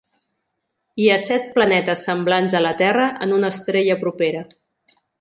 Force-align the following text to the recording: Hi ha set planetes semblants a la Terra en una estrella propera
Hi 1.03 1.09
ha 1.09 1.17
set 1.25 1.45
planetes 1.59 2.03
semblants 2.09 2.57
a 2.61 2.65
la 2.69 2.75
Terra 2.83 3.07
en 3.27 3.39
una 3.39 3.55
estrella 3.57 4.03
propera 4.05 4.47